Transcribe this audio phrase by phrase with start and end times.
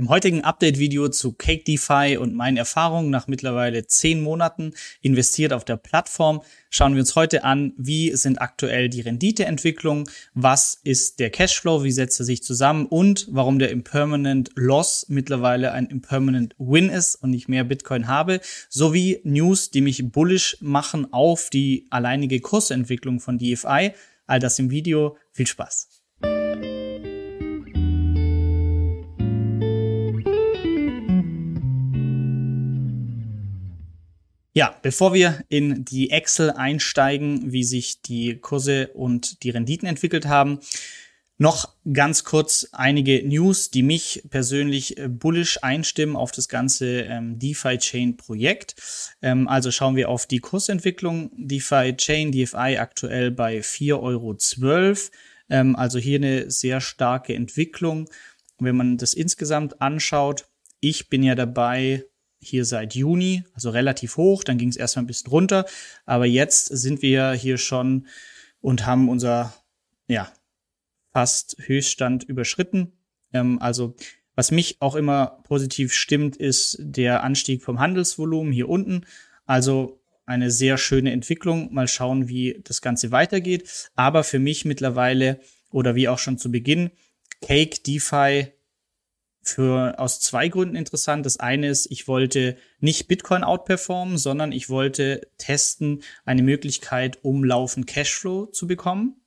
[0.00, 5.66] Im heutigen Update-Video zu Cake DeFi und meinen Erfahrungen nach mittlerweile zehn Monaten investiert auf
[5.66, 11.28] der Plattform schauen wir uns heute an, wie sind aktuell die Renditeentwicklungen, was ist der
[11.28, 16.88] Cashflow, wie setzt er sich zusammen und warum der Impermanent Loss mittlerweile ein Impermanent Win
[16.88, 18.40] ist und ich mehr Bitcoin habe,
[18.70, 23.90] sowie News, die mich bullish machen auf die alleinige Kursentwicklung von DeFi.
[24.26, 25.18] All das im Video.
[25.32, 25.99] Viel Spaß!
[34.60, 40.26] Ja, bevor wir in die Excel einsteigen, wie sich die Kurse und die Renditen entwickelt
[40.26, 40.58] haben,
[41.38, 47.38] noch ganz kurz einige News, die mich persönlich äh, bullish einstimmen auf das ganze ähm,
[47.38, 48.74] DeFi-Chain-Projekt.
[49.22, 51.30] Ähm, also schauen wir auf die Kursentwicklung.
[51.38, 54.36] DeFi-Chain, DFI aktuell bei 4,12 Euro.
[55.48, 58.10] Ähm, also hier eine sehr starke Entwicklung.
[58.58, 60.44] Wenn man das insgesamt anschaut,
[60.80, 62.04] ich bin ja dabei,
[62.40, 65.66] hier seit Juni, also relativ hoch, dann ging es erstmal ein bisschen runter,
[66.06, 68.06] aber jetzt sind wir hier schon
[68.60, 69.54] und haben unser,
[70.08, 70.32] ja,
[71.12, 72.92] fast Höchststand überschritten.
[73.32, 73.94] Ähm, also
[74.34, 79.04] was mich auch immer positiv stimmt, ist der Anstieg vom Handelsvolumen hier unten.
[79.44, 81.74] Also eine sehr schöne Entwicklung.
[81.74, 83.90] Mal schauen, wie das Ganze weitergeht.
[83.96, 86.90] Aber für mich mittlerweile oder wie auch schon zu Beginn,
[87.42, 88.52] Cake DeFi
[89.42, 91.24] für aus zwei Gründen interessant.
[91.24, 97.44] Das eine ist, ich wollte nicht Bitcoin outperformen, sondern ich wollte testen, eine Möglichkeit, um
[97.44, 99.22] laufend Cashflow zu bekommen.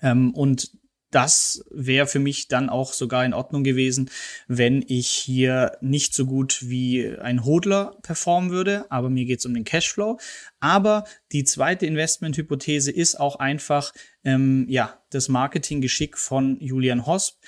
[0.00, 0.72] Ähm, und
[1.10, 4.10] das wäre für mich dann auch sogar in Ordnung gewesen,
[4.46, 9.46] wenn ich hier nicht so gut wie ein Hodler performen würde, aber mir geht es
[9.46, 10.20] um den Cashflow.
[10.60, 17.38] Aber die zweite Investmenthypothese ist auch einfach ähm, ja das Marketinggeschick von Julian Hosp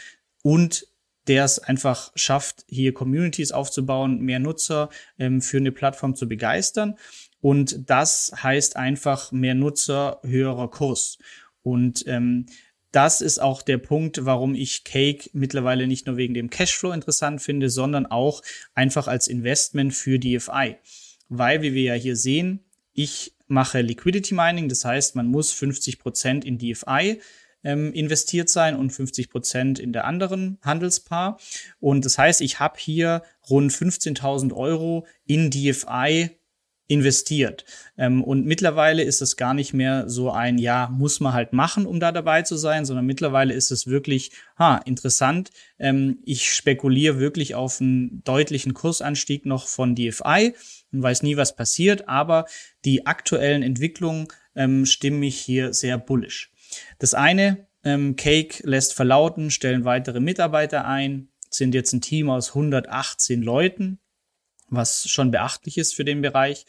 [0.43, 0.89] und
[1.29, 6.97] der es einfach schafft, hier Communities aufzubauen, mehr Nutzer ähm, für eine Plattform zu begeistern.
[7.41, 11.19] Und das heißt einfach mehr Nutzer, höherer Kurs.
[11.63, 12.47] Und ähm,
[12.93, 17.41] das ist auch der Punkt, warum ich Cake mittlerweile nicht nur wegen dem Cashflow interessant
[17.41, 18.43] finde, sondern auch
[18.75, 20.77] einfach als Investment für DFI.
[21.29, 22.61] Weil, wie wir ja hier sehen,
[22.93, 27.21] ich mache Liquidity Mining, das heißt, man muss 50 Prozent in DFI
[27.65, 31.39] ähm, investiert sein und 50 Prozent in der anderen Handelspaar.
[31.81, 36.31] Und das heißt, ich habe hier rund 15.000 Euro in DFI
[36.93, 37.65] investiert.
[37.97, 41.87] Ähm, und mittlerweile ist es gar nicht mehr so ein, ja, muss man halt machen,
[41.87, 45.51] um da dabei zu sein, sondern mittlerweile ist es wirklich, ha, interessant.
[45.79, 50.55] Ähm, ich spekuliere wirklich auf einen deutlichen Kursanstieg noch von DFI
[50.93, 52.45] und weiß nie, was passiert, aber
[52.85, 56.52] die aktuellen Entwicklungen ähm, stimmen mich hier sehr bullish.
[56.99, 62.51] Das eine, ähm, Cake lässt verlauten, stellen weitere Mitarbeiter ein, sind jetzt ein Team aus
[62.51, 63.99] 118 Leuten,
[64.69, 66.67] was schon beachtlich ist für den Bereich.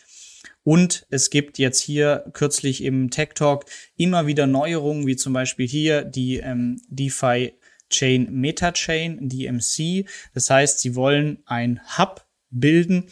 [0.64, 3.66] Und es gibt jetzt hier kürzlich im Tech Talk
[3.96, 7.54] immer wieder Neuerungen, wie zum Beispiel hier die ähm, DeFi
[7.90, 10.06] Chain Meta-Chain, DMC.
[10.34, 13.06] Das heißt, sie wollen ein Hub bilden,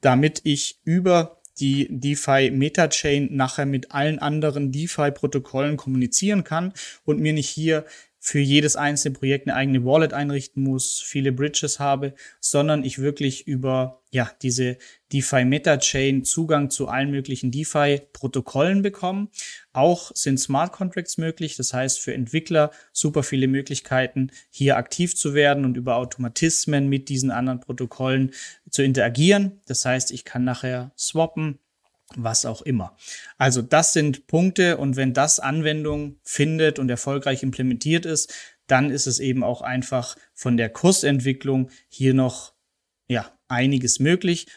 [0.00, 6.72] damit ich über die DeFi Meta-Chain nachher mit allen anderen DeFi-Protokollen kommunizieren kann
[7.04, 7.84] und mir nicht hier
[8.20, 13.46] für jedes einzelne Projekt eine eigene Wallet einrichten muss, viele Bridges habe, sondern ich wirklich
[13.46, 14.76] über ja diese
[15.12, 19.28] DeFi Meta Zugang zu allen möglichen DeFi Protokollen bekomme.
[19.78, 25.34] Auch sind Smart Contracts möglich, das heißt für Entwickler super viele Möglichkeiten hier aktiv zu
[25.34, 28.32] werden und über Automatismen mit diesen anderen Protokollen
[28.68, 29.60] zu interagieren.
[29.66, 31.60] Das heißt, ich kann nachher swappen,
[32.16, 32.96] was auch immer.
[33.36, 38.34] Also das sind Punkte und wenn das Anwendung findet und erfolgreich implementiert ist,
[38.66, 42.52] dann ist es eben auch einfach von der Kursentwicklung hier noch
[43.06, 44.48] ja, einiges möglich.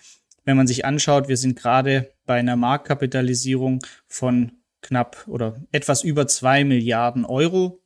[0.46, 6.28] Wenn man sich anschaut, wir sind gerade bei einer Marktkapitalisierung von knapp oder etwas über
[6.28, 7.82] zwei Milliarden Euro.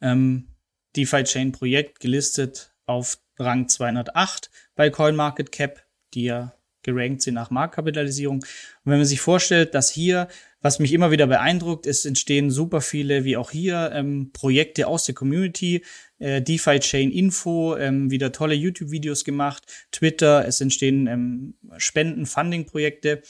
[0.00, 0.48] Ähm,
[0.96, 5.84] DeFi Chain Projekt gelistet auf Rang 208 bei CoinMarketCap,
[6.14, 8.36] die ja gerankt sind nach Marktkapitalisierung.
[8.36, 8.46] Und
[8.84, 10.28] wenn man sich vorstellt, dass hier,
[10.60, 15.04] was mich immer wieder beeindruckt, es entstehen super viele, wie auch hier, ähm, Projekte aus
[15.04, 15.84] der Community,
[16.18, 23.22] äh, DeFi Chain Info, ähm, wieder tolle YouTube-Videos gemacht, Twitter, es entstehen ähm, Spenden, Funding-Projekte.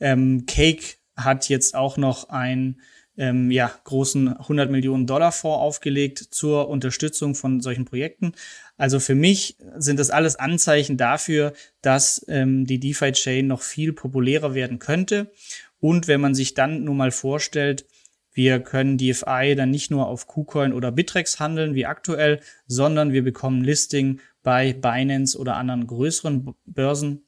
[0.00, 2.80] Ähm, Cake hat jetzt auch noch ein
[3.16, 8.32] ähm, ja, großen 100 Millionen Dollar Fonds aufgelegt zur Unterstützung von solchen Projekten.
[8.76, 14.54] Also für mich sind das alles Anzeichen dafür, dass ähm, die DeFi-Chain noch viel populärer
[14.54, 15.30] werden könnte.
[15.78, 17.86] Und wenn man sich dann nun mal vorstellt,
[18.32, 23.22] wir können DFI dann nicht nur auf KuCoin oder Bitrex handeln wie aktuell, sondern wir
[23.22, 27.26] bekommen Listing bei Binance oder anderen größeren Börsen,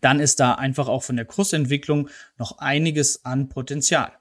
[0.00, 2.08] dann ist da einfach auch von der Kursentwicklung
[2.38, 4.12] noch einiges an Potenzial.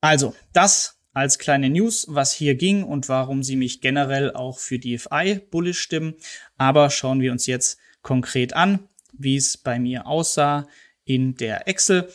[0.00, 4.78] Also, das als kleine News, was hier ging und warum Sie mich generell auch für
[4.78, 6.14] DFI bullish stimmen.
[6.58, 10.68] Aber schauen wir uns jetzt konkret an, wie es bei mir aussah
[11.04, 12.12] in der Excel.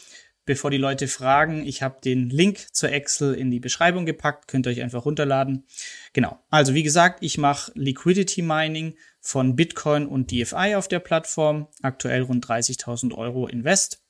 [0.51, 4.67] Bevor die Leute fragen, ich habe den Link zur Excel in die Beschreibung gepackt, könnt
[4.67, 5.63] ihr euch einfach runterladen.
[6.11, 6.43] Genau.
[6.49, 11.69] Also wie gesagt, ich mache Liquidity Mining von Bitcoin und DFI auf der Plattform.
[11.81, 14.03] Aktuell rund 30.000 Euro Invest.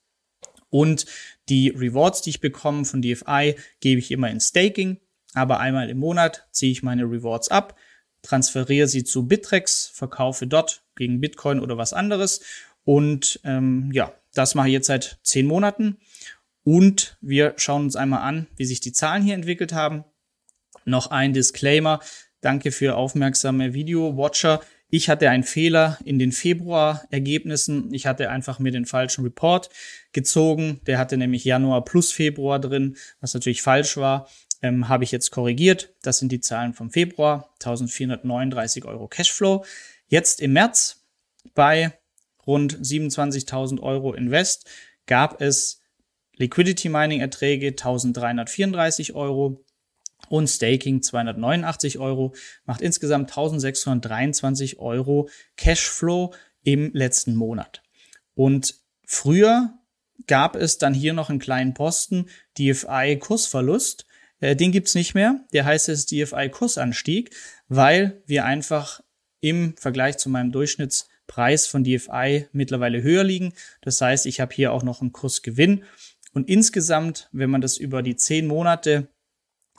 [0.72, 1.06] Und
[1.48, 5.00] die Rewards, die ich bekomme von DFI, gebe ich immer in Staking.
[5.36, 7.78] Aber einmal im Monat ziehe ich meine Rewards ab,
[8.24, 12.42] transferiere sie zu Bittrex, verkaufe dort gegen Bitcoin oder was anderes.
[12.84, 15.98] Und ähm, ja, das mache ich jetzt seit zehn Monaten.
[16.64, 20.04] Und wir schauen uns einmal an, wie sich die Zahlen hier entwickelt haben.
[20.86, 22.00] Noch ein Disclaimer.
[22.40, 24.62] Danke für aufmerksame Video-Watcher.
[24.90, 27.94] Ich hatte einen Fehler in den Februar-Ergebnissen.
[27.94, 29.70] Ich hatte einfach mir den falschen Report
[30.12, 30.82] gezogen.
[30.86, 34.28] Der hatte nämlich Januar plus Februar drin, was natürlich falsch war.
[34.62, 35.96] Ähm, Habe ich jetzt korrigiert.
[36.02, 37.54] Das sind die Zahlen vom Februar.
[37.62, 39.64] 1439 Euro Cashflow.
[40.08, 41.06] Jetzt im März
[41.56, 41.94] bei
[42.48, 44.70] rund 27.000 Euro Invest
[45.06, 45.82] gab es
[46.36, 49.64] Liquidity Mining Erträge 1334 Euro
[50.30, 52.34] und Staking 289 Euro,
[52.66, 56.34] macht insgesamt 1623 Euro Cashflow
[56.64, 57.82] im letzten Monat.
[58.34, 59.74] Und früher
[60.28, 62.28] gab es dann hier noch einen kleinen Posten,
[62.58, 64.06] DFI Kursverlust.
[64.40, 65.44] Äh, den gibt's nicht mehr.
[65.54, 67.36] Der heißt es DFI Kursanstieg,
[67.68, 69.02] weil wir einfach
[69.42, 70.52] im Vergleich zu meinem
[71.32, 73.54] Durchschnittspreis von DFI mittlerweile höher liegen.
[73.82, 75.84] Das heißt, ich habe hier auch noch einen Kursgewinn.
[76.34, 79.08] Und insgesamt, wenn man das über die zehn Monate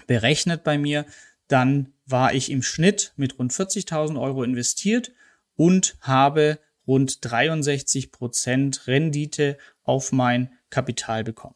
[0.07, 1.07] berechnet bei mir,
[1.49, 5.13] dann war ich im Schnitt mit rund 40.000 Euro investiert
[5.55, 11.55] und habe rund 63 Prozent Rendite auf mein Kapital bekommen.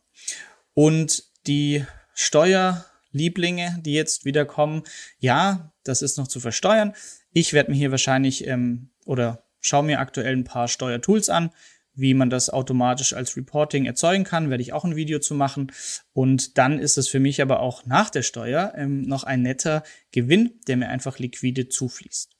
[0.75, 1.85] Und die
[2.15, 4.83] Steuerlieblinge, die jetzt wieder kommen,
[5.19, 6.95] ja, das ist noch zu versteuern.
[7.33, 11.51] Ich werde mir hier wahrscheinlich ähm, oder schaue mir aktuell ein paar Steuertools an,
[11.95, 15.73] wie man das automatisch als Reporting erzeugen kann, werde ich auch ein Video zu machen.
[16.13, 19.83] Und dann ist es für mich aber auch nach der Steuer ähm, noch ein netter
[20.13, 22.37] Gewinn, der mir einfach liquide zufließt.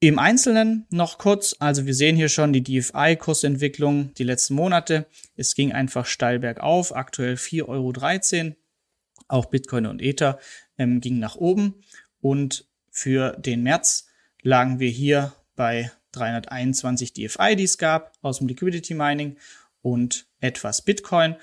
[0.00, 5.06] Im Einzelnen noch kurz, also wir sehen hier schon die DFI-Kursentwicklung die letzten Monate.
[5.36, 8.56] Es ging einfach steil bergauf, aktuell 4,13 Euro.
[9.28, 10.38] Auch Bitcoin und Ether
[10.76, 11.76] ähm, gingen nach oben.
[12.20, 14.06] Und für den März
[14.42, 19.36] lagen wir hier bei 321 DFI, die es gab aus dem Liquidity Mining
[19.82, 21.36] und etwas Bitcoin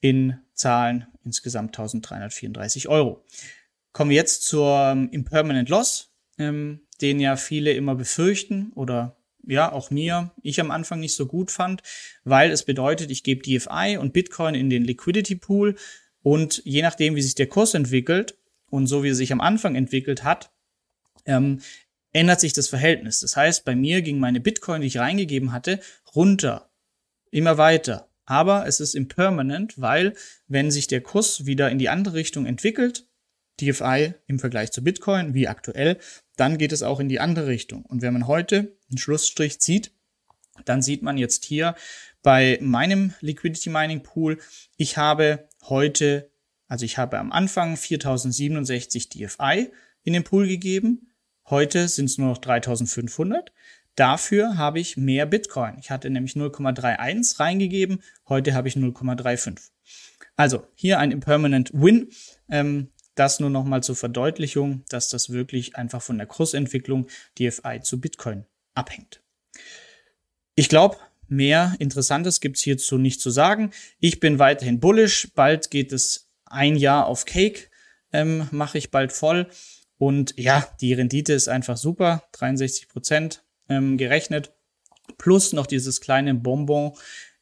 [0.00, 3.24] in Zahlen insgesamt 1334 Euro.
[3.92, 9.16] Kommen wir jetzt zur ähm, Impermanent Loss, ähm, den ja viele immer befürchten oder
[9.46, 11.82] ja, auch mir, ich am Anfang nicht so gut fand,
[12.24, 15.76] weil es bedeutet, ich gebe DFI und Bitcoin in den Liquidity Pool
[16.22, 18.36] und je nachdem, wie sich der Kurs entwickelt
[18.68, 20.50] und so wie er sich am Anfang entwickelt hat,
[21.24, 21.60] ähm,
[22.12, 23.20] ändert sich das Verhältnis.
[23.20, 25.80] Das heißt, bei mir ging meine Bitcoin, die ich reingegeben hatte,
[26.14, 26.70] runter.
[27.30, 28.08] Immer weiter.
[28.26, 30.14] Aber es ist impermanent, weil
[30.46, 33.06] wenn sich der Kurs wieder in die andere Richtung entwickelt,
[33.60, 35.98] DFI im Vergleich zu Bitcoin, wie aktuell,
[36.36, 37.84] dann geht es auch in die andere Richtung.
[37.84, 39.92] Und wenn man heute einen Schlussstrich zieht,
[40.64, 41.74] dann sieht man jetzt hier
[42.22, 44.38] bei meinem Liquidity Mining Pool,
[44.76, 46.30] ich habe heute,
[46.68, 49.70] also ich habe am Anfang 4067 DFI
[50.02, 51.09] in den Pool gegeben
[51.50, 53.52] Heute sind es nur noch 3500.
[53.96, 55.76] Dafür habe ich mehr Bitcoin.
[55.80, 59.58] Ich hatte nämlich 0,31 reingegeben, heute habe ich 0,35.
[60.36, 62.08] Also hier ein Impermanent Win.
[62.48, 68.00] Ähm, das nur nochmal zur Verdeutlichung, dass das wirklich einfach von der Kursentwicklung DFI zu
[68.00, 69.20] Bitcoin abhängt.
[70.54, 73.72] Ich glaube, mehr Interessantes gibt's hierzu nicht zu sagen.
[73.98, 75.28] Ich bin weiterhin bullish.
[75.34, 77.68] Bald geht es ein Jahr auf Cake,
[78.12, 79.48] ähm, mache ich bald voll.
[80.00, 84.50] Und ja, die Rendite ist einfach super, 63 Prozent ähm, gerechnet,
[85.18, 86.92] plus noch dieses kleine Bonbon,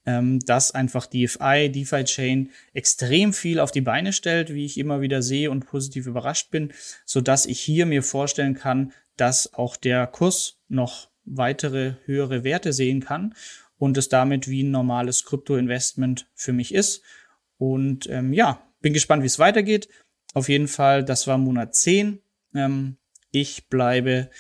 [0.05, 5.01] ähm, das einfach DeFi, DeFi Chain extrem viel auf die Beine stellt, wie ich immer
[5.01, 6.73] wieder sehe und positiv überrascht bin,
[7.07, 12.73] so dass ich hier mir vorstellen kann, dass auch der Kurs noch weitere höhere Werte
[12.73, 13.37] sehen kann
[13.77, 17.03] und es damit wie ein normales Krypto-Investment für mich ist.
[17.57, 19.89] Und ähm, ja, bin gespannt, wie es weitergeht.
[20.35, 22.21] Auf jeden Fall, das war Monat 10
[22.55, 22.97] ähm,
[23.31, 24.31] ich bleibe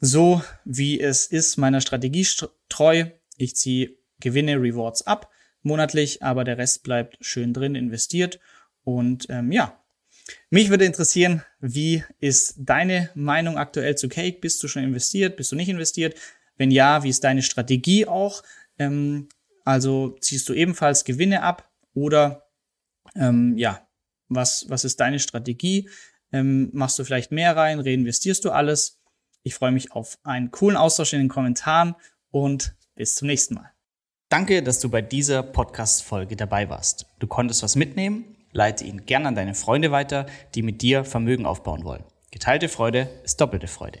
[0.00, 2.26] so, wie es ist, meiner Strategie
[2.68, 3.06] treu.
[3.36, 5.30] Ich ziehe Gewinne, Rewards ab
[5.62, 8.40] monatlich, aber der Rest bleibt schön drin investiert.
[8.84, 9.78] Und ähm, ja,
[10.50, 14.40] Mich würde interessieren, wie ist deine Meinung aktuell zu Cake?
[14.40, 15.36] Bist du schon investiert?
[15.36, 16.16] Bist du nicht investiert?
[16.56, 18.42] Wenn ja, wie ist deine Strategie auch?
[18.78, 19.28] Ähm,
[19.64, 22.48] also ziehst du ebenfalls Gewinne ab oder
[23.14, 23.86] ähm, ja,
[24.28, 25.88] was, was ist deine Strategie?
[26.32, 27.80] Ähm, machst du vielleicht mehr rein?
[27.80, 29.00] Reinvestierst du alles?
[29.42, 31.94] Ich freue mich auf einen coolen Austausch in den Kommentaren
[32.30, 33.70] und bis zum nächsten Mal.
[34.28, 37.06] Danke, dass du bei dieser Podcast-Folge dabei warst.
[37.18, 38.36] Du konntest was mitnehmen?
[38.52, 42.04] Leite ihn gern an deine Freunde weiter, die mit dir Vermögen aufbauen wollen.
[42.30, 44.00] Geteilte Freude ist doppelte Freude.